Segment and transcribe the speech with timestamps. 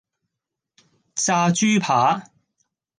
[1.13, 2.25] 炸豬扒